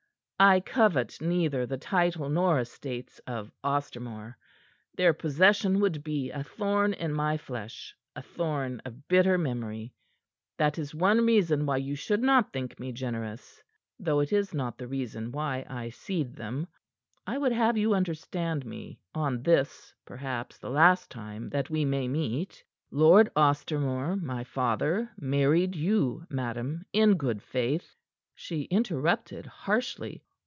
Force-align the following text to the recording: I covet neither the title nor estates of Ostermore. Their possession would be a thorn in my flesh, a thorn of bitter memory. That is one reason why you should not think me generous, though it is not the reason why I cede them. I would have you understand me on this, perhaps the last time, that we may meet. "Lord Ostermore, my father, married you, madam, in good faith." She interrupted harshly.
I 0.43 0.59
covet 0.59 1.21
neither 1.21 1.67
the 1.67 1.77
title 1.77 2.27
nor 2.27 2.57
estates 2.59 3.19
of 3.27 3.51
Ostermore. 3.63 4.37
Their 4.97 5.13
possession 5.13 5.79
would 5.81 6.03
be 6.03 6.31
a 6.31 6.43
thorn 6.43 6.93
in 6.93 7.13
my 7.13 7.37
flesh, 7.37 7.93
a 8.15 8.23
thorn 8.23 8.81
of 8.83 9.07
bitter 9.07 9.37
memory. 9.37 9.93
That 10.57 10.79
is 10.79 10.95
one 10.95 11.27
reason 11.27 11.67
why 11.67 11.77
you 11.77 11.93
should 11.93 12.23
not 12.23 12.51
think 12.51 12.79
me 12.79 12.91
generous, 12.91 13.61
though 13.99 14.19
it 14.19 14.33
is 14.33 14.51
not 14.51 14.79
the 14.79 14.87
reason 14.87 15.31
why 15.31 15.63
I 15.69 15.91
cede 15.91 16.35
them. 16.35 16.65
I 17.27 17.37
would 17.37 17.51
have 17.51 17.77
you 17.77 17.93
understand 17.93 18.65
me 18.65 18.99
on 19.13 19.43
this, 19.43 19.93
perhaps 20.05 20.57
the 20.57 20.71
last 20.71 21.11
time, 21.11 21.49
that 21.51 21.69
we 21.69 21.85
may 21.85 22.07
meet. 22.07 22.63
"Lord 22.89 23.29
Ostermore, 23.35 24.15
my 24.19 24.43
father, 24.43 25.11
married 25.19 25.75
you, 25.75 26.25
madam, 26.31 26.83
in 26.93 27.15
good 27.15 27.43
faith." 27.43 27.95
She 28.33 28.63
interrupted 28.63 29.45
harshly. 29.45 30.23